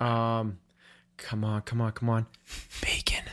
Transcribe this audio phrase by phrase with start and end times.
[0.00, 0.58] Um,
[1.16, 2.26] come on, come on, come on.
[2.82, 3.24] Bacon.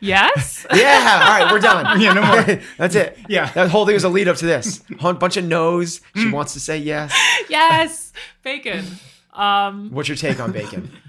[0.00, 0.66] yes.
[0.74, 1.22] Yeah.
[1.24, 2.00] All right, we're done.
[2.00, 2.42] Yeah, no more.
[2.78, 3.18] That's it.
[3.28, 3.50] Yeah.
[3.52, 4.82] That whole thing was a lead up to this.
[5.00, 6.00] A bunch of no's.
[6.14, 7.12] She wants to say yes.
[7.48, 8.12] yes.
[8.42, 8.84] Bacon.
[9.32, 10.90] Um, What's your take on bacon?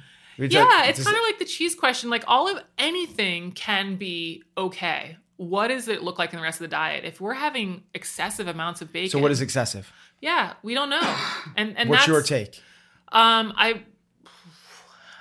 [0.42, 2.10] It's yeah, like- it's kind of like the cheese question.
[2.10, 5.18] Like all of anything can be okay.
[5.36, 7.04] What does it look like in the rest of the diet?
[7.04, 9.92] If we're having excessive amounts of bacon, So what is excessive?
[10.22, 11.16] Yeah, we don't know.
[11.58, 12.62] And and What's that's, your take?
[13.12, 13.84] Um, I.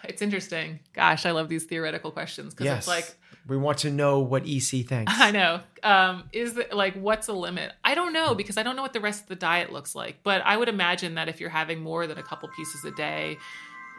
[0.04, 0.80] It's interesting.
[0.94, 2.78] Gosh, I love these theoretical questions because Yes.
[2.78, 3.14] it's like
[3.46, 5.12] we want to know what EC thinks.
[5.16, 5.60] I know.
[5.82, 7.72] Um, is it like what's a limit?
[7.84, 10.18] I don't know because I don't know what the rest of the diet looks like.
[10.22, 13.36] But I would imagine that if you're having more than a couple pieces a day,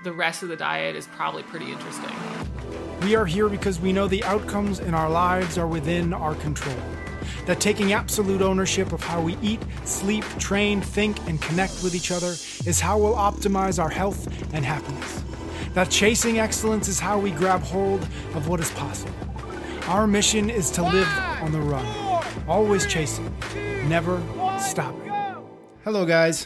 [0.03, 2.15] the rest of the diet is probably pretty interesting.
[3.01, 6.75] We are here because we know the outcomes in our lives are within our control.
[7.45, 12.11] That taking absolute ownership of how we eat, sleep, train, think, and connect with each
[12.11, 15.23] other is how we'll optimize our health and happiness.
[15.73, 18.01] That chasing excellence is how we grab hold
[18.33, 19.13] of what is possible.
[19.87, 21.07] Our mission is to live
[21.41, 21.85] on the run,
[22.47, 23.35] always chasing,
[23.87, 24.21] never
[24.59, 25.11] stopping.
[25.83, 26.45] Hello, guys.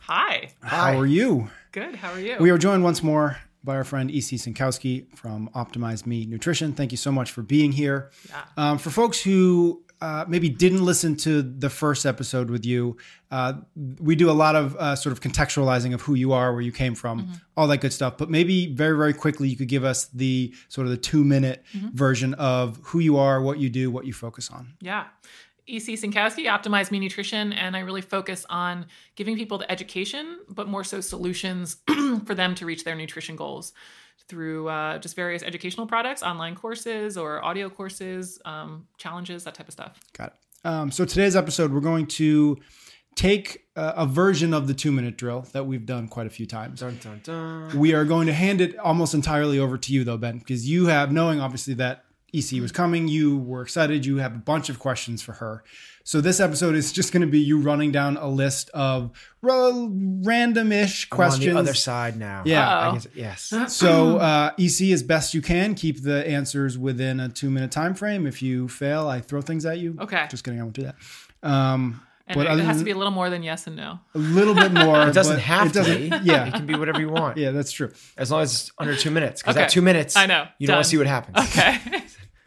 [0.00, 0.50] Hi.
[0.62, 1.48] How are you?
[1.72, 1.96] Good.
[1.96, 2.36] How are you?
[2.38, 6.72] We are joined once more by our friend EC Synkowski from Optimize Me Nutrition.
[6.74, 8.10] Thank you so much for being here.
[8.56, 12.94] Um, for folks who uh, maybe didn't listen to the first episode with you,
[13.30, 13.54] uh,
[13.98, 16.72] we do a lot of uh, sort of contextualizing of who you are, where you
[16.72, 18.18] came from, all that good stuff.
[18.18, 21.64] But maybe very, very quickly, you could give us the sort of the two minute
[21.72, 24.74] version of who you are, what you do, what you focus on.
[24.82, 25.06] Yeah.
[25.66, 28.84] EC Synkowski, Optimize Me Nutrition, and I really focus on
[29.16, 31.78] giving people the education, but more so solutions
[32.26, 33.72] for them to reach their nutrition goals
[34.28, 39.68] through uh, just various educational products, online courses or audio courses, um, challenges, that type
[39.68, 39.98] of stuff.
[40.16, 40.34] Got it.
[40.66, 42.58] Um, so today's episode, we're going to
[43.16, 46.46] take uh, a version of the two minute drill that we've done quite a few
[46.46, 46.80] times.
[46.80, 47.78] Dun, dun, dun.
[47.78, 50.86] We are going to hand it almost entirely over to you, though, Ben, because you
[50.86, 54.78] have, knowing obviously that EC was coming, you were excited, you have a bunch of
[54.78, 55.62] questions for her.
[56.06, 59.70] So this episode is just going to be you running down a list of ra-
[60.24, 61.46] random-ish I'm questions.
[61.48, 62.42] on the other side now.
[62.44, 62.90] Yeah.
[62.90, 63.72] I guess- yes.
[63.74, 68.26] So uh, EC, as best you can, keep the answers within a two-minute time frame.
[68.26, 69.96] If you fail, I throw things at you.
[70.00, 70.26] Okay.
[70.30, 70.96] Just kidding, I won't do that.
[71.42, 73.98] Um, And but it, other has to be a little more than yes and no.
[74.14, 75.02] a little bit more.
[75.08, 76.24] It doesn't have it doesn't, to be.
[76.26, 76.46] Yeah.
[76.48, 77.36] It can be whatever you want.
[77.44, 77.92] Yeah, that's true.
[78.16, 79.40] As long as it's under two minutes.
[79.42, 79.64] Because Okay.
[79.64, 80.46] at two minutes, I know.
[80.58, 81.36] You don't want to see what happens.
[81.48, 82.02] Okay.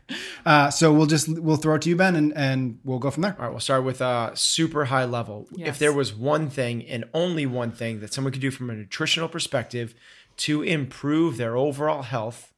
[0.46, 3.24] Uh, so we'll just we'll throw it to you, Ben, and, and we'll go from
[3.24, 3.36] there.
[3.38, 5.46] All right, we'll start with uh, super high level.
[5.52, 5.68] Yes.
[5.68, 8.74] If there was one thing and only one thing that someone could do from a
[8.74, 9.94] nutritional perspective
[10.38, 12.54] to improve their overall health,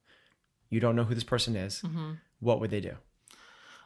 [0.68, 2.12] you don't know who this person is, Mm-hmm.
[2.38, 2.94] what would they do?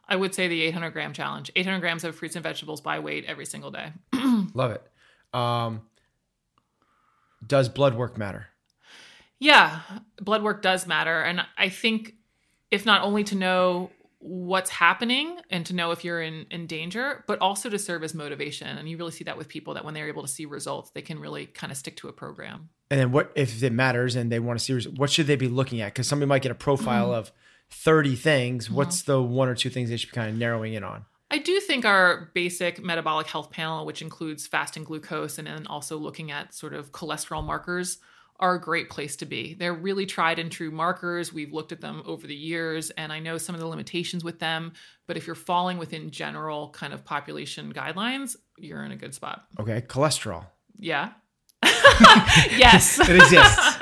[0.06, 3.24] I would say the 800 gram challenge 800 grams of fruits and vegetables by weight
[3.26, 3.92] every single day.
[4.52, 4.82] Love it.
[5.32, 5.80] Um,
[7.46, 8.48] does blood work matter?
[9.38, 9.80] Yeah,
[10.20, 11.22] blood work does matter.
[11.22, 12.16] And I think
[12.74, 17.24] if not only to know what's happening and to know if you're in, in danger,
[17.26, 18.78] but also to serve as motivation.
[18.78, 21.02] And you really see that with people that when they're able to see results, they
[21.02, 22.70] can really kind of stick to a program.
[22.90, 25.48] And then what if it matters and they want to see what should they be
[25.48, 25.92] looking at?
[25.92, 27.18] Because somebody might get a profile Mm-hmm.
[27.18, 27.32] of
[27.70, 28.70] 30 things.
[28.70, 31.04] What's the one or two things they should be kind of narrowing in on?
[31.30, 35.96] I do think our basic metabolic health panel, which includes fasting glucose and then also
[35.96, 37.98] looking at sort of cholesterol markers,
[38.44, 39.54] are a great place to be.
[39.54, 41.32] They're really tried and true markers.
[41.32, 44.38] We've looked at them over the years, and I know some of the limitations with
[44.38, 44.72] them.
[45.06, 49.46] But if you're falling within general kind of population guidelines, you're in a good spot.
[49.58, 50.44] Okay, cholesterol.
[50.78, 51.12] Yeah.
[51.64, 53.00] yes.
[53.00, 53.76] It exists.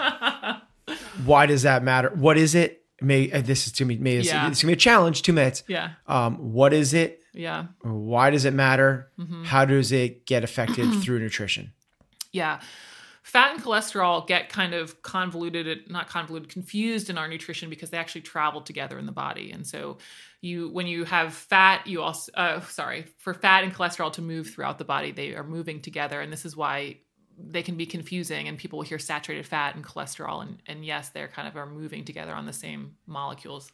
[1.25, 2.11] Why does that matter?
[2.15, 2.85] What is it?
[3.01, 3.97] May uh, this is to me.
[3.99, 4.47] May it's, Yeah.
[4.49, 5.23] it's gonna be a challenge.
[5.23, 5.65] Two minutes.
[5.67, 5.95] yeah.
[6.07, 7.21] Um, what is it?
[7.35, 7.67] Yeah.
[7.81, 9.11] Why does it matter?
[9.19, 9.45] Mm-hmm.
[9.45, 11.73] How does it get affected through nutrition?
[12.33, 12.61] Yeah.
[13.23, 17.99] Fat and cholesterol get kind of convoluted, not convoluted, confused in our nutrition because they
[17.99, 19.53] actually travel together in the body.
[19.53, 19.99] And so
[20.41, 24.51] you when you have fat, you also uh, sorry, for fat and cholesterol to move
[24.51, 26.21] throughout the body, they are moving together.
[26.21, 26.99] And this is why
[27.39, 31.09] they can be confusing and people will hear saturated fat and cholesterol and, and yes,
[31.09, 33.73] they're kind of are moving together on the same molecules.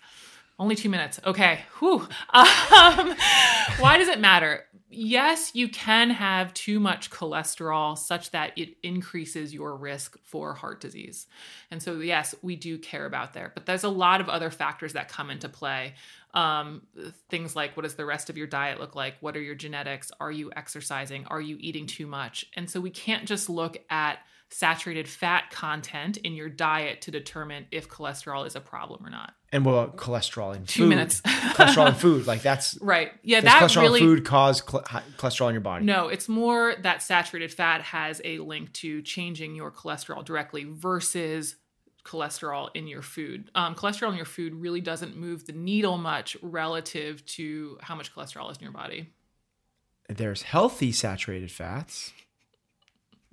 [0.58, 1.20] Only two minutes.
[1.24, 1.60] Okay.
[1.78, 2.08] Whew.
[2.30, 3.14] Um,
[3.78, 4.64] why does it matter?
[4.90, 10.80] Yes, you can have too much cholesterol such that it increases your risk for heart
[10.80, 11.26] disease.
[11.70, 13.52] And so, yes, we do care about there.
[13.54, 15.94] But there's a lot of other factors that come into play.
[16.34, 16.82] Um,
[17.28, 19.16] things like what does the rest of your diet look like?
[19.20, 20.10] What are your genetics?
[20.20, 21.26] Are you exercising?
[21.26, 22.46] Are you eating too much?
[22.54, 24.20] And so, we can't just look at
[24.50, 29.34] saturated fat content in your diet to determine if cholesterol is a problem or not.
[29.52, 30.88] And what about cholesterol in Two food?
[30.88, 31.20] minutes.
[31.54, 33.12] cholesterol in food, like that's Right.
[33.22, 34.84] Yeah, does that cholesterol really in food cause cl-
[35.18, 35.84] cholesterol in your body?
[35.84, 41.56] No, it's more that saturated fat has a link to changing your cholesterol directly versus
[42.04, 43.50] cholesterol in your food.
[43.54, 48.14] Um, cholesterol in your food really doesn't move the needle much relative to how much
[48.14, 49.12] cholesterol is in your body.
[50.08, 52.12] There's healthy saturated fats.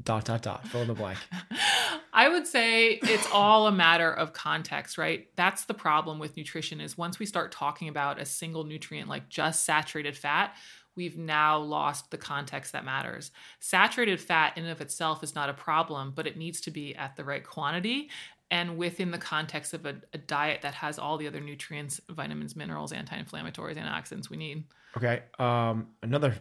[0.04, 0.68] Dot dot dot.
[0.68, 1.18] Fill in the blank.
[2.14, 5.28] I would say it's all a matter of context, right?
[5.36, 9.28] That's the problem with nutrition is once we start talking about a single nutrient like
[9.30, 10.56] just saturated fat,
[10.96, 13.32] we've now lost the context that matters.
[13.60, 16.96] Saturated fat in and of itself is not a problem, but it needs to be
[16.96, 18.10] at the right quantity
[18.52, 22.56] and within the context of a, a diet that has all the other nutrients, vitamins,
[22.56, 24.64] minerals, anti-inflammatories, antioxidants we need.
[24.96, 25.24] Okay.
[25.40, 26.36] Um, another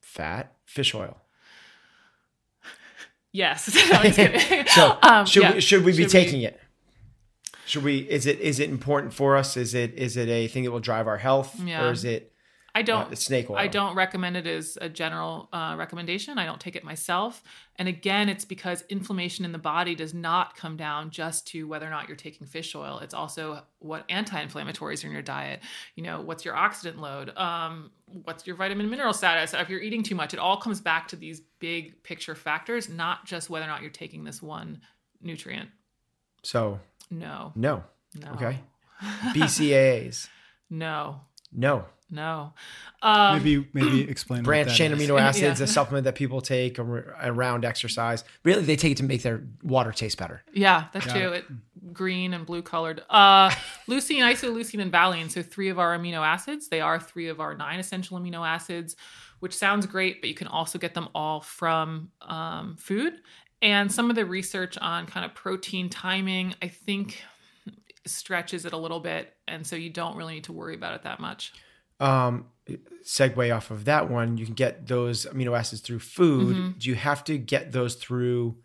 [0.00, 1.18] fat, fish oil.
[3.32, 3.74] Yes.
[3.90, 4.66] No, I'm just kidding.
[4.68, 5.54] So Um, should yeah.
[5.54, 6.60] we should we be Should we- taking it?
[7.66, 7.98] Should we?
[7.98, 9.56] Is it is it important for us?
[9.56, 11.86] Is it is it a thing that will drive our health, Yeah.
[11.86, 12.29] or is it
[12.74, 13.56] I don't snake oil?
[13.56, 16.38] I don't recommend it as a general uh, recommendation.
[16.38, 17.42] I don't take it myself.
[17.76, 21.86] And again, it's because inflammation in the body does not come down just to whether
[21.86, 22.98] or not you're taking fish oil.
[23.00, 25.60] It's also what anti-inflammatories are in your diet.
[25.96, 27.36] You know, what's your oxidant load?
[27.36, 29.54] Um, what's your vitamin mineral status?
[29.54, 33.26] If you're eating too much, it all comes back to these big picture factors, not
[33.26, 34.80] just whether or not you're taking this one
[35.20, 35.70] nutrient.
[36.42, 36.78] So
[37.10, 37.52] No.
[37.54, 37.84] no.
[38.20, 38.32] No.
[38.32, 38.58] Okay.
[39.34, 40.28] BCAAs.
[40.68, 41.20] No.
[41.52, 41.84] No.
[42.10, 42.52] No.
[43.02, 45.00] Um, maybe maybe explain Branched chain is.
[45.00, 48.24] Amino acids, a supplement that people take around exercise.
[48.44, 50.42] Really, they take it to make their water taste better.
[50.52, 51.32] Yeah, that's Got true.
[51.32, 51.44] It.
[51.92, 53.02] green and blue colored.
[53.08, 53.50] Uh,
[53.88, 55.28] leucine, isoleucine, and valine.
[55.30, 56.68] So three of our amino acids.
[56.68, 58.96] They are three of our nine essential amino acids,
[59.38, 63.14] which sounds great, but you can also get them all from um, food.
[63.62, 67.22] And some of the research on kind of protein timing, I think,
[68.06, 71.02] stretches it a little bit, and so you don't really need to worry about it
[71.02, 71.52] that much.
[72.00, 72.46] Um,
[73.04, 76.56] segue off of that one, you can get those amino acids through food.
[76.56, 76.78] Mm-hmm.
[76.78, 78.56] Do you have to get those through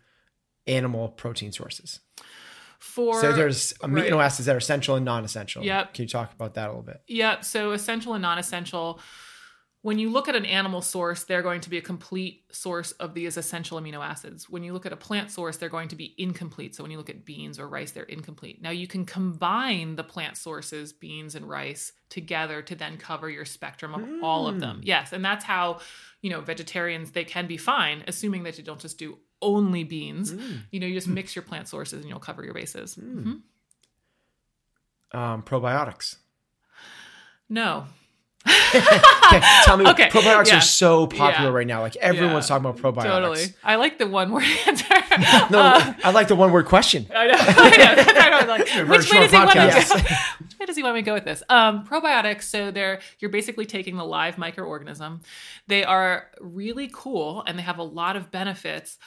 [0.66, 2.00] animal protein sources?
[2.78, 4.26] For so there's amino right.
[4.26, 5.64] acids that are essential and non-essential.
[5.64, 5.94] Yep.
[5.94, 7.00] Can you talk about that a little bit?
[7.08, 7.44] Yep.
[7.44, 9.00] So essential and non-essential.
[9.86, 13.14] When you look at an animal source, they're going to be a complete source of
[13.14, 14.50] these essential amino acids.
[14.50, 16.74] When you look at a plant source, they're going to be incomplete.
[16.74, 18.60] So when you look at beans or rice, they're incomplete.
[18.60, 23.44] Now you can combine the plant sources, beans and rice, together to then cover your
[23.44, 24.80] spectrum of all of them.
[24.82, 25.78] Yes, and that's how,
[26.20, 30.34] you know, vegetarians they can be fine, assuming that you don't just do only beans.
[30.72, 32.96] You know, you just mix your plant sources and you'll cover your bases.
[32.96, 33.42] Mhm.
[35.12, 36.16] Um, probiotics.
[37.48, 37.86] No.
[38.46, 39.86] Okay, tell me.
[39.90, 40.58] Okay, Probiotics yeah.
[40.58, 41.56] are so popular Yeah.
[41.56, 41.80] right now.
[41.80, 42.58] Like everyone's Yeah.
[42.58, 43.04] talking about probiotics.
[43.04, 43.44] Totally.
[43.64, 44.84] I like the one word answer.
[45.50, 47.06] No, Uh, I like the one word question.
[47.14, 47.34] I know.
[47.38, 48.46] I know.
[48.46, 49.98] Like, which way does he want to go?
[50.44, 51.42] which way does he want me to go with this?
[51.48, 52.42] Um, probiotics.
[52.44, 55.22] So they're you're basically taking the live microorganism.
[55.66, 58.98] They are really cool and they have a lot of benefits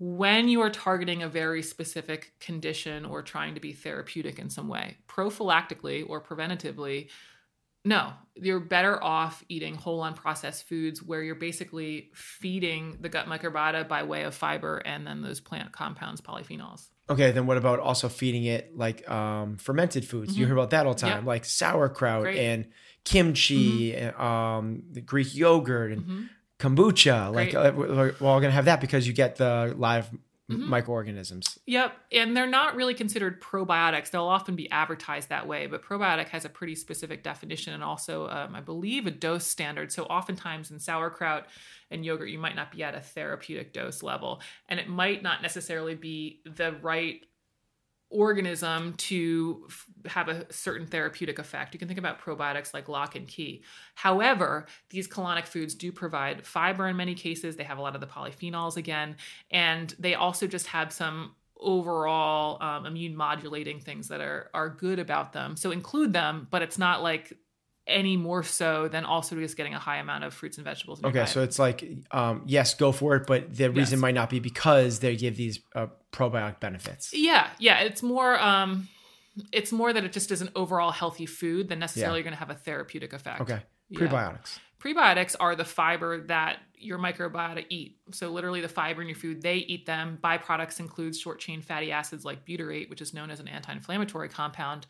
[0.00, 4.68] when you are targeting a very specific condition or trying to be therapeutic in some
[4.68, 4.96] way.
[5.08, 7.08] Prophylactically or preventatively,
[7.84, 13.86] no, you're better off eating whole unprocessed foods where you're basically feeding the gut microbiota
[13.88, 16.88] by way of fiber and then those plant compounds, polyphenols.
[17.10, 20.36] Okay, then what about also feeding it like um, fermented foods?
[20.36, 21.18] You hear about that all the time, Mm-hmm.
[21.20, 21.26] Yep.
[21.26, 22.38] like sauerkraut Great.
[22.38, 22.66] and
[23.04, 26.28] kimchi, and, um, the Greek yogurt and Mhm.
[26.58, 27.32] kombucha.
[27.32, 30.08] Like uh, we're, we're all gonna have that because you get the live
[30.50, 30.70] Mm-hmm.
[30.70, 31.58] microorganisms.
[31.66, 31.92] Yep.
[32.10, 34.10] And they're not really considered probiotics.
[34.10, 38.28] They'll often be advertised that way, but probiotic has a pretty specific definition and also,
[38.28, 39.92] um, I believe, a dose standard.
[39.92, 41.48] So oftentimes in sauerkraut
[41.90, 44.40] and yogurt, you might not be at a therapeutic dose level.
[44.70, 47.20] And it might not necessarily be the right
[48.10, 51.74] organism to f- have a certain therapeutic effect.
[51.74, 53.62] You can think about probiotics like lock and key.
[53.94, 57.56] However, these colonic foods do provide fiber in many cases.
[57.56, 59.16] They have a lot of the polyphenols again,
[59.50, 64.98] and they also just have some overall um, immune modulating things that are are good
[64.98, 65.56] about them.
[65.56, 67.32] So include them, but it's not like
[67.88, 71.00] any more so than also just getting a high amount of fruits and vegetables.
[71.00, 74.02] In your Okay, so it's like um, yes, go for it, but the reason Yes.
[74.02, 77.12] might not be because they give these uh, probiotic benefits.
[77.12, 78.88] Yeah, yeah, it's more um
[79.52, 82.38] it's more that it just is an overall healthy food than necessarily you're going to
[82.38, 83.40] have a therapeutic effect.
[83.40, 83.60] Okay.
[83.88, 84.00] Yeah.
[84.00, 84.58] Prebiotics.
[84.80, 87.98] Prebiotics are the fiber that your microbiota eat.
[88.12, 90.18] So literally the fiber in your food, they eat them.
[90.22, 94.86] Byproducts include short chain fatty acids like butyrate, which is known as an anti-inflammatory compound,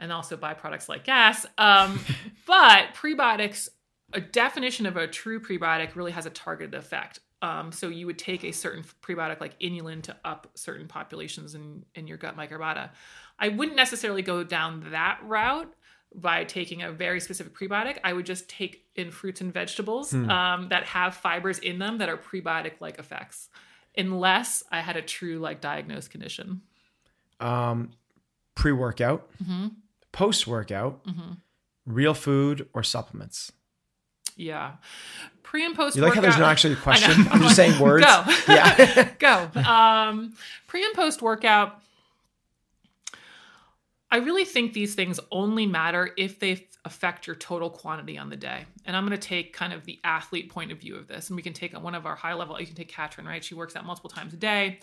[0.00, 1.46] and also byproducts like gas.
[1.58, 2.00] Um,
[2.46, 3.68] but prebiotics,
[4.12, 7.20] a definition of a true prebiotic really has a targeted effect.
[7.42, 11.84] Um, so you would take a certain prebiotic like inulin to up certain populations in,
[11.94, 12.90] in your gut microbiota.
[13.38, 15.72] I wouldn't necessarily go down that route
[16.14, 17.98] by taking a very specific prebiotic.
[18.02, 22.08] I would just take in fruits and vegetables um, that have fibers in them that
[22.08, 23.48] are prebiotic like effects,
[23.96, 26.62] unless I had a true like diagnosed condition.
[27.38, 27.92] Um,
[28.54, 29.68] Pre workout, Mm-hmm.
[30.12, 31.04] Post workout,
[31.86, 33.52] real food or supplements.
[34.36, 34.72] Yeah.
[35.42, 37.24] Pre and post You like how there's not actually a question?
[37.24, 37.30] know.
[37.30, 38.04] I'm just saying words.
[38.04, 38.24] Go.
[38.48, 39.10] Yeah.
[39.18, 39.50] Go.
[39.60, 40.34] Um,
[40.66, 41.80] pre and post workout.
[44.10, 48.36] I really think these things only matter if they affect your total quantity on the
[48.36, 48.64] day.
[48.84, 51.28] And I'm going to take kind of the athlete point of view of this.
[51.28, 53.44] And we can take one of our high level, you can take Katrin, right?
[53.44, 54.80] She works out multiple times a day.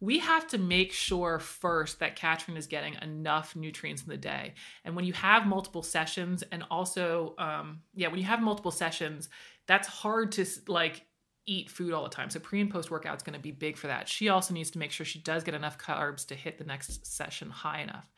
[0.00, 4.54] We have to make sure first that Katrin is getting enough nutrients in the day.
[4.84, 9.28] And when you have multiple sessions, and also, um, yeah, when you have multiple sessions,
[9.66, 11.04] that's hard to like
[11.46, 12.30] eat food all the time.
[12.30, 14.08] So pre and post workout is going to be big for that.
[14.08, 17.06] She also needs to make sure she does get enough carbs to hit the next
[17.06, 18.08] session high enough.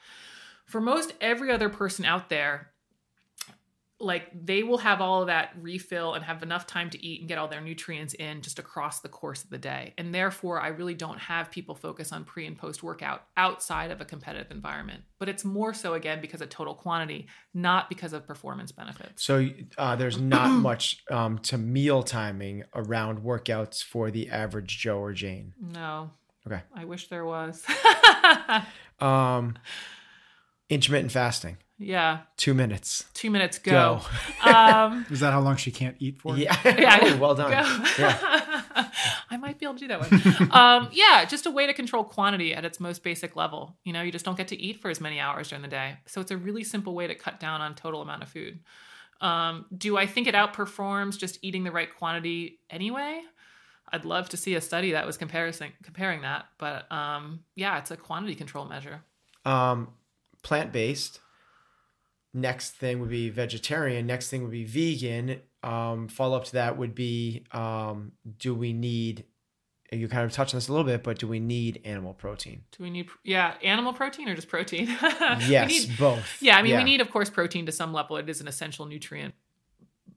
[0.67, 2.73] For most every other person out there,
[4.01, 7.29] like they will have all of that refill and have enough time to eat and
[7.29, 9.95] get all their nutrients in just across the course of the day.
[9.99, 14.01] And therefore, I really don't have people focus on pre and post workout outside of
[14.01, 15.03] a competitive environment.
[15.19, 19.23] But it's more so again because of total quantity, not because of performance benefits.
[19.23, 24.99] So uh, there's not much um, to meal timing around workouts for the average Joe
[24.99, 25.53] or Jane.
[25.61, 26.11] No.
[26.47, 26.63] Okay.
[26.75, 27.65] I wish there was.
[29.01, 29.57] Um,
[30.69, 32.21] intermittent fasting, yeah.
[32.37, 33.05] two minutes.
[33.15, 34.03] Two minutes go.
[34.45, 34.51] Go.
[34.51, 36.37] um, Is that how long she can't eat for?
[36.37, 36.57] Yeah.
[36.65, 36.99] Yeah.
[37.03, 37.51] Oh, well done.
[37.51, 37.67] Yeah.
[39.31, 40.53] I might be able to do that one.
[40.53, 43.77] um, yeah, just a way to control quantity at its most basic level.
[43.85, 45.99] You know, you just don't get to eat for as many hours during the day.
[46.07, 48.61] So it's a really simple way to cut down on total amount of food.
[49.21, 53.23] Um, do I think it outperforms just eating the right quantity anyway?
[53.93, 57.91] I'd love to see a study that was comparison comparing that, but um, yeah, it's
[57.91, 59.03] a quantity control measure.
[59.45, 59.89] Um,
[60.43, 61.21] plant based.
[62.33, 64.07] Next thing would be vegetarian.
[64.07, 65.41] Next thing would be vegan.
[65.63, 69.25] Um, follow up to that would be um, do we need,
[69.91, 72.63] you kind of touched on this a little bit, but do we need animal protein?
[72.77, 74.87] Do we need, yeah, animal protein or just protein?
[75.03, 76.41] We Yes, need- both.
[76.41, 78.17] Yeah, I mean, we need, of course, protein to some level.
[78.17, 79.35] It is an essential nutrient,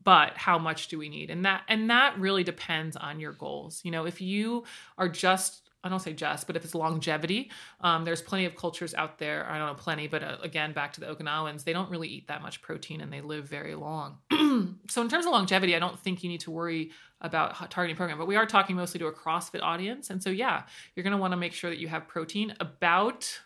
[0.04, 1.30] but how much do we need?
[1.32, 3.82] And that and that really depends on your goals.
[3.84, 4.66] You know, if you
[4.98, 8.94] are just I don't say just, but if it's longevity, um, there's plenty of cultures
[8.94, 9.46] out there.
[9.50, 12.28] I don't know plenty, but uh, again, back to the Okinawans, they don't really eat
[12.28, 14.18] that much protein and they live very long.
[14.90, 18.18] so in terms of longevity, I don't think you need to worry about targeting program,
[18.18, 20.64] but we are talking mostly to a CrossFit audience, and so yeah,
[20.96, 23.42] you're going to want to make sure that you have protein about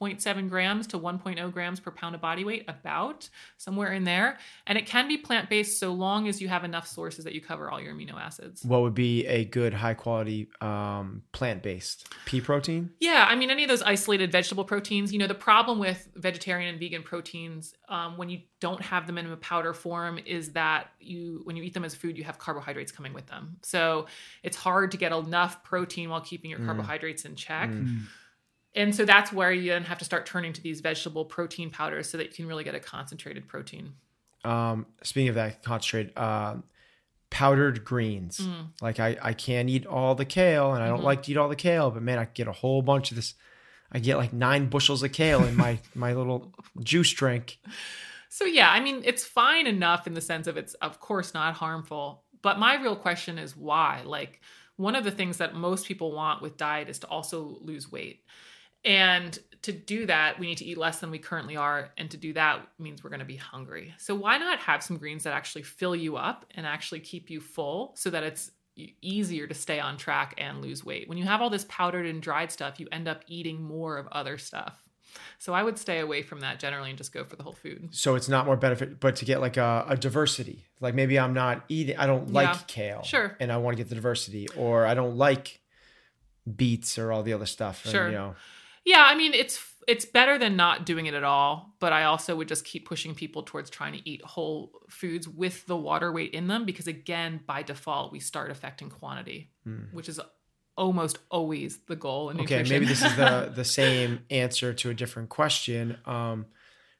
[0.00, 4.38] 0.7 grams to 1.0 grams per pound of body weight, about somewhere in there.
[4.66, 7.40] And it can be plant based so long as you have enough sources that you
[7.40, 8.64] cover all your amino acids.
[8.64, 12.90] What would be a good high quality um, plant based pea protein?
[13.00, 16.68] Yeah, I mean, any of those isolated vegetable proteins, you know, the problem with vegetarian
[16.68, 20.88] and vegan proteins um, when you don't have them in a powder form is that
[21.00, 23.56] you, when you eat them as food, you have carbohydrates coming with them.
[23.62, 24.06] So
[24.42, 27.70] it's hard to get enough protein while keeping your carbohydrates in check.
[28.74, 32.08] And so that's where you then have to start turning to these vegetable protein powders
[32.08, 33.92] so that you can really get a concentrated protein.
[34.44, 36.56] Um, speaking of that, concentrated uh,
[37.30, 38.38] powdered greens.
[38.38, 38.68] Mm.
[38.80, 41.04] Like I, I can't eat all the kale, and I don't Mhm.
[41.04, 43.34] like to eat all the kale, but man, I get a whole bunch of this.
[43.90, 46.52] I get like nine bushels of kale in my my little
[46.82, 47.58] juice drink.
[48.30, 51.54] So yeah, I mean, it's fine enough in the sense of it's of course not
[51.54, 52.22] harmful.
[52.40, 54.02] But my real question is why?
[54.04, 54.40] Like
[54.76, 58.24] one of the things that most people want with diet is to also lose weight.
[58.84, 61.90] And to do that, we need to eat less than we currently are.
[61.96, 63.94] And to do that means we're going to be hungry.
[63.98, 67.40] So why not have some greens that actually fill you up and actually keep you
[67.40, 68.50] full so that it's
[69.00, 71.08] easier to stay on track and lose weight?
[71.08, 74.08] When you have all this powdered and dried stuff, you end up eating more of
[74.10, 74.78] other stuff.
[75.38, 77.90] So I would stay away from that generally and just go for the whole food.
[77.92, 80.64] So it's not more benefit, but to get like a, a diversity.
[80.80, 81.96] Like maybe I'm not eating.
[81.98, 82.58] I don't like Yeah.
[82.66, 83.02] kale.
[83.04, 83.36] Sure.
[83.38, 85.60] And I want to get the diversity, or I don't like
[86.56, 87.84] beets or all the other stuff.
[87.84, 88.06] and, Sure.
[88.06, 88.34] you know,
[88.84, 92.36] Yeah, I mean it's it's better than not doing it at all, but I also
[92.36, 96.32] would just keep pushing people towards trying to eat whole foods with the water weight
[96.34, 99.84] in them because again, by default, we start affecting quantity, Hmm.
[99.92, 100.20] which is
[100.76, 104.94] almost always the goal in Okay, maybe this is the the same answer to a
[104.94, 105.98] different question.
[106.06, 106.46] Um,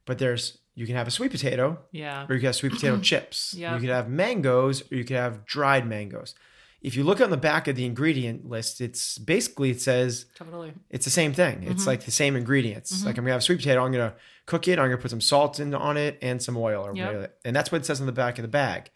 [0.04, 2.26] but there's you can have a sweet potato, yeah.
[2.28, 3.54] or you can have sweet potato chips.
[3.54, 3.74] Yeah.
[3.74, 6.34] You could have mangoes, or you could have dried mangoes.
[6.82, 10.72] If you look on the back of the ingredient list, it's basically it says Totally.
[10.90, 11.62] it's the same thing.
[11.62, 11.88] It's mm-hmm.
[11.88, 12.92] like the same ingredients.
[12.92, 13.06] Mm-hmm.
[13.06, 13.84] Like I'm gonna have sweet potato.
[13.84, 14.14] I'm gonna
[14.46, 14.78] cook it.
[14.78, 17.06] I'm gonna put some salt in on it and some oil, or Yep.
[17.06, 17.32] whatever.
[17.44, 18.90] And that's what it says on the back of the bag.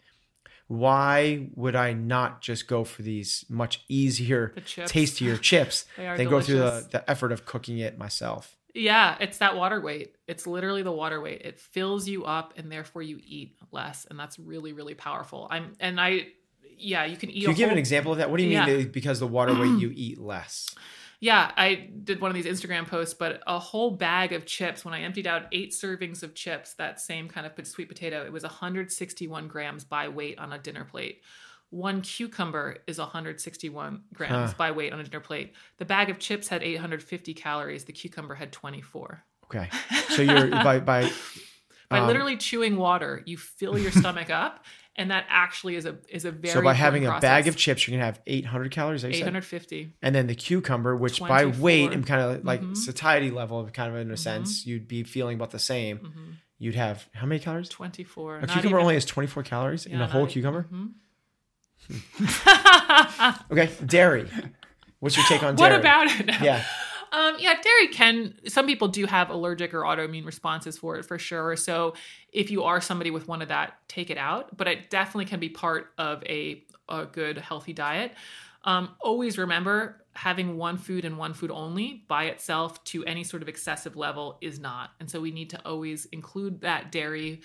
[0.67, 4.91] Why would I not just go for these much easier, chips.
[4.91, 8.57] tastier chips than go through the, the effort of cooking it myself?
[8.73, 10.15] Yeah, it's that water weight.
[10.27, 11.41] It's literally the water weight.
[11.43, 14.05] It fills you up and therefore you eat less.
[14.09, 15.47] And that's really, really powerful.
[15.49, 16.27] I'm and I
[16.77, 18.29] yeah, you can eat Can you give an example of that?
[18.29, 18.77] What do you mean Yeah.
[18.77, 20.73] that because the water weight you eat less?
[21.19, 24.93] Yeah, I did one of these Instagram posts, but a whole bag of chips, when
[24.93, 28.43] I emptied out eight servings of chips, that same kind of sweet potato, it was
[28.43, 31.21] 161 grams by weight on a dinner plate.
[31.71, 34.57] One cucumber is 161 grams Huh.
[34.57, 35.53] by weight on a dinner plate.
[35.77, 37.85] The bag of chips had 850 calories.
[37.85, 39.23] The cucumber had 24.
[39.45, 39.69] Okay,
[40.09, 41.09] so you're by by
[41.89, 44.65] By um, literally chewing water, you fill your stomach up,
[44.95, 47.87] and that actually is a is a very so by having a bag of chips,
[47.87, 48.99] you're gonna have 800 calories.
[48.99, 49.27] is that what you said?
[49.29, 49.93] 850.
[50.01, 52.75] and then the cucumber, which by weight and kind of like Mhm.
[52.75, 54.19] satiety level, kind of in a Mhm.
[54.19, 55.97] sense, you'd be feeling about the same.
[55.99, 57.69] hmm You'd have how many calories?
[57.69, 58.37] 24.
[58.37, 60.65] A Not cucumber even- only has 24 calories in a whole not- cucumber.
[60.73, 60.93] mhm.
[63.51, 64.27] Okay, dairy.
[64.99, 65.71] What's your take on dairy?
[65.73, 66.41] what about it?
[66.41, 66.63] Yeah.
[67.17, 68.35] Um, yeah, dairy can.
[68.47, 71.55] Some people do have allergic or autoimmune responses for it for sure.
[71.55, 71.95] So
[72.31, 74.55] if you are somebody with one of that, take it out.
[74.55, 78.13] But it definitely can be part of a, a good healthy diet.
[78.63, 83.41] Um, always remember having one food and one food only by itself to any sort
[83.41, 84.91] of excessive level is not.
[84.99, 87.41] And so we need to always include that dairy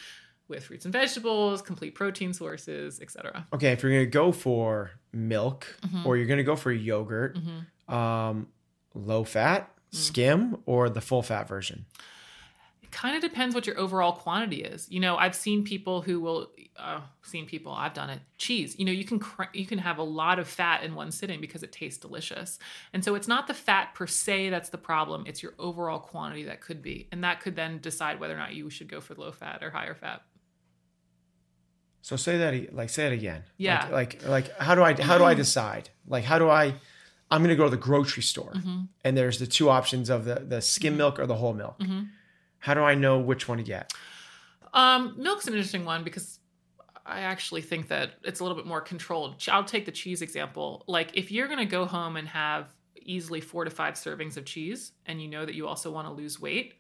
[0.49, 3.47] with fruits and vegetables, complete protein sources, etc.
[3.55, 6.05] Okay, if you're gonna go for milk Mhm.
[6.05, 7.95] or you're gonna go for yogurt, Mhm.
[7.95, 8.49] um,
[8.95, 9.97] low fat, Mm.
[9.97, 11.85] skim, or the full fat version.
[12.83, 14.91] It kind of depends what your overall quantity is.
[14.91, 18.21] You know, I've seen people who will, uh, seen people, I've done it.
[18.39, 21.11] Cheese, you know, you can cr- you can have a lot of fat in one
[21.11, 22.59] sitting because it tastes delicious.
[22.95, 25.25] And so it's not the fat per se that's the problem.
[25.27, 28.55] It's your overall quantity that could be, and that could then decide whether or not
[28.55, 30.23] you should go for low fat or higher fat.
[32.01, 33.45] So say that like say it again.
[33.59, 33.89] Yeah.
[33.93, 35.91] Like like, like how do I how do I decide?
[36.07, 36.75] Like how do I
[37.33, 38.83] I'm gonna go to the grocery store Mm-hmm.
[39.05, 41.79] and there's the two options of the, the skim milk or the whole milk.
[41.81, 42.09] Mhm.
[42.59, 43.93] How do I know which one to get?
[44.75, 46.39] Um, milk's an interesting one because
[47.05, 49.43] I actually think that it's a little bit more controlled.
[49.49, 50.85] I'll take the cheese example.
[50.87, 54.45] Like if you're going to go home and have easily four to five servings of
[54.45, 56.75] cheese, and you know that you also want to lose weight,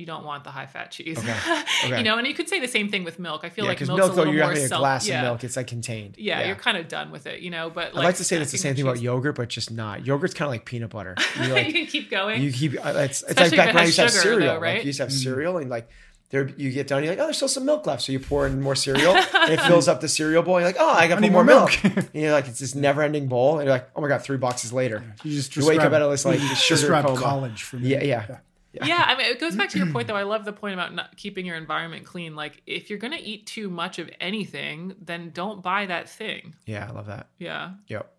[0.00, 1.18] you don't want the high fat cheese.
[1.18, 1.34] Okay.
[1.84, 1.96] Okay.
[1.98, 3.40] you know, and you could say the same thing with milk.
[3.44, 5.20] I feel yeah, like milk's milk a though little you're more having a glass yeah.
[5.20, 6.16] of milk, it's like contained.
[6.18, 7.70] Yeah, you're kind of done with it, you know.
[7.70, 10.04] But I'd like to say that's the same with thing about yogurt, but just not.
[10.04, 11.14] Yogurt's kind of like peanut butter.
[11.38, 12.42] You you like can keep going.
[12.42, 14.40] you keep uh, it's, it's like back when I has used to have cereal.
[14.40, 14.80] though, Like right?
[14.82, 15.22] you used to have Mm.
[15.22, 15.88] cereal and like
[16.30, 18.02] there you get done, you're like, oh, there's still some milk left.
[18.02, 20.60] So you pour in more cereal and it fills up the cereal bowl.
[20.60, 21.82] You're like, oh, I got I need more more milk.
[21.82, 21.96] milk.
[21.96, 23.58] and you're like, it's this never ending bowl.
[23.58, 25.02] And you're like, oh my God, three boxes later.
[25.24, 27.20] You just You wake up described- at this, like, you sugar described coma.
[27.20, 27.88] college for me.
[27.88, 28.38] Yeah, yeah.
[28.72, 30.94] Yeah i mean it goes back to your point though i love the point about
[30.94, 34.94] not keeping your environment clean like if you're going to eat too much of anything
[35.00, 37.28] then don't buy that thing Yeah, I love that.
[37.38, 38.12] yeah Yep.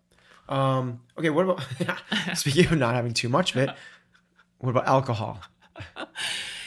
[0.48, 1.62] Um, okay, what about
[2.36, 3.70] speaking of not having too much of it,
[4.58, 5.40] what about alcohol?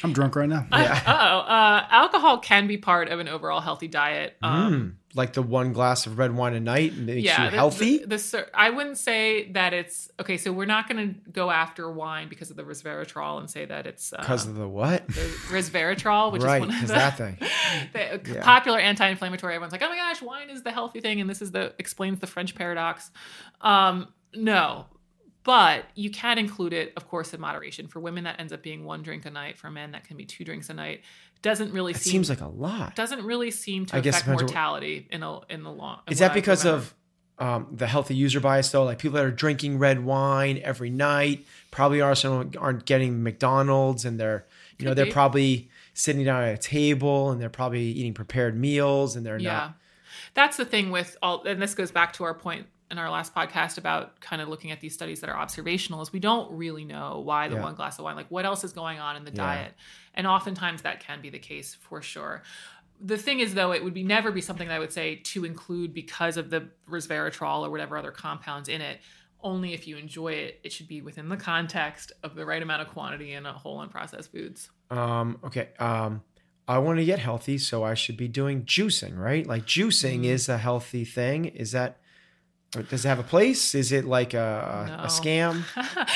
[0.04, 0.66] I'm drunk right now.
[0.72, 1.00] Yeah.
[1.08, 1.12] oh
[1.52, 5.74] uh, alcohol can be part of an overall healthy diet um, Mm, like the one
[5.74, 7.98] glass of red wine a night makes yeah you healthy?
[8.00, 11.90] the, the i wouldn't say that it's okay so we're not going to go after
[11.90, 15.08] wine because of the resveratrol and say that it's uh, Because of the what?
[15.08, 17.38] the resveratrol which right, is one of the, that thing.
[17.94, 18.44] the Yeah.
[18.44, 19.54] popular anti-inflammatory.
[19.56, 22.20] Everyone's like, "Oh my gosh, wine is the healthy thing," and this is the explains
[22.20, 23.10] the French paradox.
[23.62, 24.86] Um, no,
[25.44, 27.88] but you can include it, of course, in moderation.
[27.88, 29.58] For women, that ends up being one drink a night.
[29.58, 31.02] For men, that can be two drinks a night.
[31.42, 32.96] Doesn't really It seem seems like a lot.
[32.96, 36.00] doesn't really seem to I affect depends on what- mortality in a in the long.
[36.10, 36.94] Is that because of
[37.38, 38.84] um, the healthy user bias though?
[38.84, 44.20] Like people that are drinking red wine every night probably also aren't getting McDonald's and
[44.20, 44.46] they're
[44.80, 45.12] you know they're be.
[45.12, 49.44] probably sitting down at a table and they're probably eating prepared meals and they're not
[49.44, 49.74] yeah not
[50.34, 53.34] that's the thing with all and this goes back to our point in our last
[53.34, 56.86] podcast about kind of looking at these studies that are observational is we don't really
[56.86, 57.64] know why the Yeah.
[57.64, 59.38] one glass of wine like what else is going on in the Yeah.
[59.46, 59.74] diet
[60.14, 62.44] and oftentimes that can be the case for sure
[63.02, 65.46] the thing is though it would be never be something that i would say to
[65.46, 69.00] include because of the resveratrol or whatever other compounds in it
[69.42, 72.82] only if you enjoy it it should be within the context of the right amount
[72.82, 75.70] of quantity in a whole unprocessed foods Um, okay.
[75.80, 76.22] Um,
[76.68, 79.46] I want to get healthy, so I should be doing juicing, right?
[79.46, 80.26] Like juicing Mhm.
[80.26, 81.46] is a healthy thing.
[81.46, 82.00] Is that
[82.84, 83.76] does it have a place?
[83.76, 85.04] Is it like a, No.
[85.04, 85.64] a scam?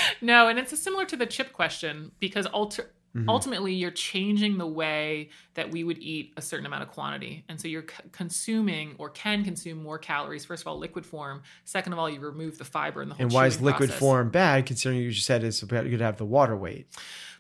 [0.22, 3.28] no, and it's similar to the chip question because alter- Mm-hmm.
[3.28, 7.44] ultimately you're changing the way that we would eat a certain amount of quantity.
[7.50, 10.46] And so you're c- consuming or can consume more calories.
[10.46, 11.42] First of all, liquid form.
[11.66, 14.00] Second of all, you remove the fiber in the whole And why is liquid process.
[14.00, 14.68] form bad?
[14.68, 16.86] Considering you just said it's about- you'd have the water weight.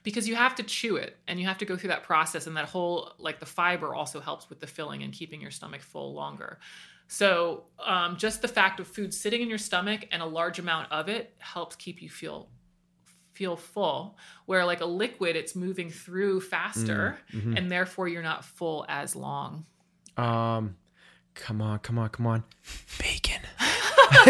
[0.01, 2.57] because you have to chew it and you have to go through that process and
[2.57, 6.13] that whole like the fiber also helps with the filling and keeping your stomach full
[6.15, 6.57] longer
[7.11, 10.91] so um, just the fact of food sitting in your stomach and a large amount
[10.91, 12.47] of it helps keep you feel
[13.33, 18.85] feel full where like a liquid it's moving through faster and therefore you're not full
[18.89, 19.65] as long
[20.17, 20.75] Um,
[21.35, 22.43] come on, come on, come on,
[22.99, 23.41] bacon.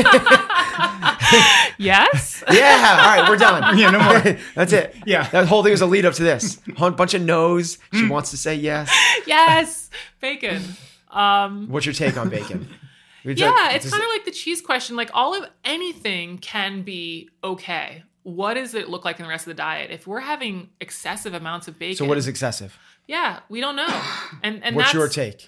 [1.78, 3.78] yes Yeah, all right, we're done.
[3.78, 4.20] Yeah, no more.
[4.56, 4.96] That's it.
[5.06, 5.28] Yeah.
[5.30, 6.60] that whole thing was a lead up to this.
[6.78, 7.78] A bunch of no's.
[7.94, 8.92] She wants to say yes.
[9.28, 9.90] yes
[10.20, 10.62] bacon
[11.10, 12.68] um What's your take on bacon?
[13.26, 14.96] Yeah, it's kind of like the cheese question.
[14.96, 18.04] Like all of anything can be okay.
[18.24, 19.92] What does it look like in the rest of the diet?
[19.92, 22.78] If we're having excessive amounts of bacon, So what is excessive?
[23.08, 24.02] Yeah, we don't know.
[24.42, 25.42] And and What's your take?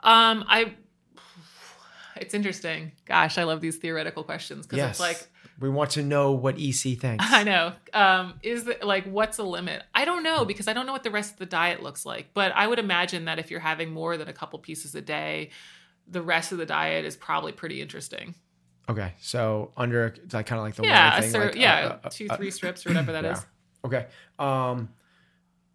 [0.00, 0.74] Um, I.
[2.16, 2.92] It's interesting.
[3.06, 4.90] Gosh, I love these theoretical questions because Yes.
[4.90, 5.26] it's like
[5.60, 7.24] we want to know what EC thinks.
[7.28, 7.72] I know.
[7.92, 9.82] Um, is it like what's a limit?
[9.94, 10.24] I don't Hmm.
[10.24, 12.30] know because I don't know what the rest of the diet looks like.
[12.34, 15.50] But I would imagine that if you're having more than a couple pieces a day,
[16.08, 18.34] the rest of the diet is probably pretty interesting.
[18.88, 22.08] Okay, so under like kind of like the yeah, thing, ser- like, uh, yeah, uh,
[22.10, 23.38] two, uh, three strips or whatever that is.
[23.38, 23.86] yeah.
[23.86, 24.06] Okay.
[24.38, 24.90] Um,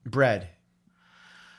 [0.06, 0.50] bread,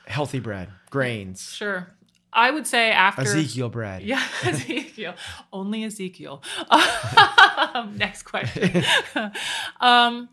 [0.07, 1.87] healthy bread, grains, Sure.
[2.33, 4.03] I would say after Ezekiel bread.
[4.03, 5.15] Yeah, Ezekiel.
[5.51, 6.41] Only Ezekiel.
[6.69, 8.83] Um, next question.
[9.81, 10.29] um,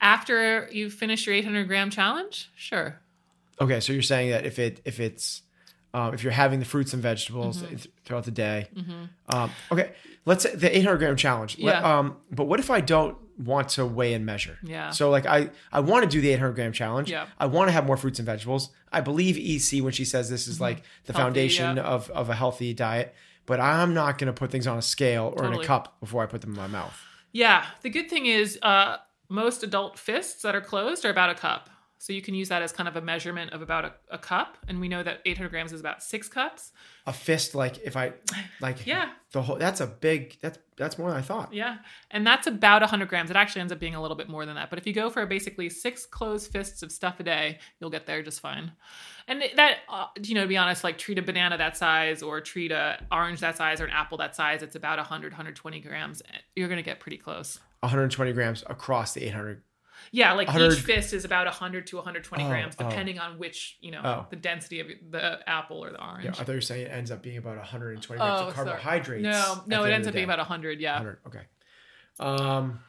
[0.00, 2.98] after you finish your 800 gram challenge, sure.
[3.60, 5.42] Okay, so you're saying that if it if it's
[5.94, 7.76] um, if you're having the fruits and vegetables Mm-hmm.
[7.76, 8.66] th- throughout the day,
[9.28, 9.92] um, okay,
[10.24, 11.58] let's say the 800 gram challenge.
[11.58, 11.98] Let- Yeah.
[11.98, 14.58] um, but what if I don't want to weigh and measure?
[14.62, 14.90] Yeah.
[14.90, 17.10] So like I I want to do the 800 gram challenge.
[17.10, 17.26] Yeah.
[17.38, 18.70] I want to have more fruits and vegetables.
[18.92, 21.20] I believe EC when she says this is like the Mm-hmm.
[21.20, 21.82] Healthy, foundation yeah.
[21.82, 23.14] of of a healthy diet.
[23.44, 26.22] But I'm not going to put things on a scale or in a cup before
[26.22, 26.96] I put them in my mouth.
[27.32, 27.66] Yeah.
[27.82, 31.68] The good thing is, uh, most adult fists that are closed are about a cup.
[32.02, 34.58] So you can use that as kind of a measurement of about a, a cup.
[34.66, 36.72] And we know that 800 grams is about six cups.
[37.06, 38.14] A fist, like if I
[38.60, 39.10] like Yeah.
[39.30, 41.54] the whole that's a big that's that's more than I thought.
[41.54, 41.76] Yeah.
[42.10, 43.30] And that's about 100 grams.
[43.30, 44.68] It actually ends up being a little bit more than that.
[44.68, 48.04] But if you go for basically six closed fists of stuff a day, you'll get
[48.06, 48.72] there just fine.
[49.28, 52.40] And that, uh, you know, to be honest, like treat a banana that size or
[52.40, 56.20] treat a orange that size or an apple that size, it's about 100, 120 grams.
[56.56, 57.60] You're going to get pretty close.
[57.78, 59.62] 120 grams across the 800
[60.10, 62.88] Yeah, like 100 each fist is about 100 to 120 Oh, grams, oh.
[62.88, 64.26] depending on which, you know, Oh.
[64.30, 66.24] the density of the apple or the orange.
[66.24, 68.54] Yeah, I thought you were saying it ends up being about 120 grams Oh, of
[68.54, 68.66] sorry.
[68.68, 69.22] carbohydrates.
[69.22, 70.80] No, no, it ends up being about 100.
[70.80, 70.94] Yeah.
[70.94, 71.18] 100.
[71.26, 71.42] Okay.
[72.20, 72.80] Um,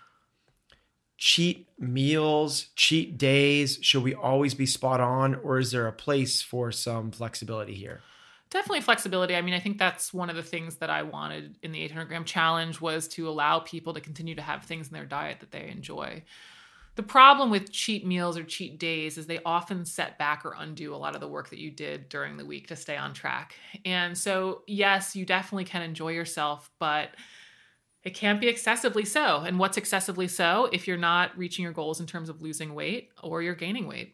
[1.18, 3.80] cheat meals, cheat days.
[3.82, 8.02] Should we always be spot on, or is there a place for some flexibility here?
[8.50, 11.72] definitely flexibility i mean i think that's one of the things that i wanted in
[11.72, 15.06] the 800 gram challenge was to allow people to continue to have things in their
[15.08, 16.22] diet that they enjoy
[16.96, 20.94] the problem with cheat meals or cheat days is they often set back or undo
[20.94, 23.56] a lot of the work that you did during the week to stay on track.
[23.86, 27.10] And so yes you definitely can enjoy yourself but
[28.04, 29.40] it can't be excessively so.
[29.40, 30.70] And what's excessively so?
[30.74, 34.14] If you're not reaching your goals in terms of losing weight or you're gaining weight.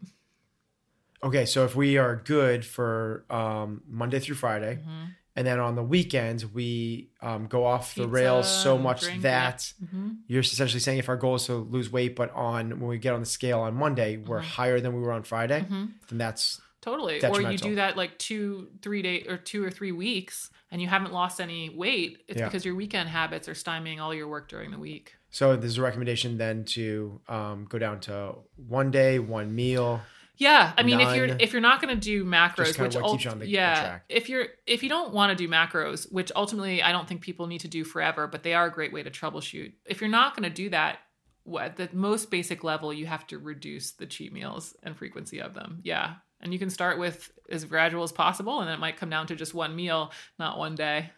[1.23, 5.05] Okay, so if we are good for um, Monday through Friday, Mm-hmm.
[5.35, 9.21] And then on the weekends we um, go off the Pizza rails so much drink,
[9.21, 9.87] that yeah.
[9.99, 10.15] Mhm.
[10.27, 13.13] you're essentially saying if our goal is to lose weight, but on when we get
[13.13, 14.47] on the scale on Monday, we're Mm-hmm.
[14.47, 17.21] higher than we were on Friday, then that's Totally.
[17.21, 20.87] Or you do that like two, three days or two or three weeks and you
[20.87, 22.23] haven't lost any weight.
[22.29, 22.45] It's Yeah.
[22.45, 25.15] because your weekend habits are stymieing all your work during the week.
[25.29, 25.55] so.
[25.57, 29.99] There's a recommendation then to um, go down to one day, one meal.
[30.39, 33.29] Yeah, I mean, if you're if you're not going to do macros, which ult- you
[33.29, 34.05] on the- the yeah, track.
[34.07, 37.45] if you're if you don't want to do macros, which ultimately I don't think people
[37.47, 39.73] need to do forever, but they are a great way to troubleshoot.
[39.85, 40.99] If you're not going to do that,
[41.43, 45.39] what at the most basic level, you have to reduce the cheat meals and frequency
[45.39, 45.81] of them.
[45.83, 49.09] Yeah, and you can start with as gradual as possible, and then it might come
[49.09, 51.11] down to just one meal, not one day.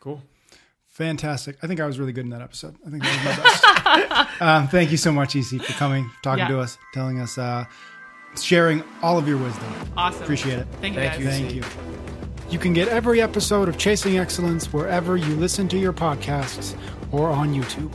[0.00, 0.22] Cool.
[0.92, 1.56] Fantastic.
[1.62, 2.76] I think I was really good in that episode.
[2.86, 4.40] I think that was my best.
[4.42, 6.48] um, thank you so much, EC, for coming, talking Yeah.
[6.48, 7.64] to us, telling us, uh,
[8.40, 9.72] sharing all of your wisdom.
[9.96, 10.22] Awesome.
[10.22, 10.66] Appreciate it.
[10.82, 11.54] Thank you Thank guys.
[11.54, 11.62] you.
[11.62, 12.50] Thank you.
[12.50, 16.76] You can get every episode of Chasing Excellence wherever you listen to your podcasts
[17.10, 17.90] or on YouTube.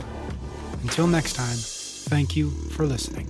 [0.82, 3.28] Until next time, thank you for listening.